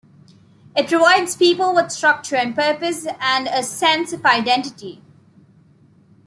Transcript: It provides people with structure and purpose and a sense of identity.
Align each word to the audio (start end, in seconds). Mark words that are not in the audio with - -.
It 0.75 0.87
provides 0.89 1.35
people 1.35 1.75
with 1.75 1.91
structure 1.91 2.35
and 2.35 2.55
purpose 2.55 3.05
and 3.19 3.47
a 3.47 3.61
sense 3.61 4.11
of 4.11 4.25
identity. 4.25 4.99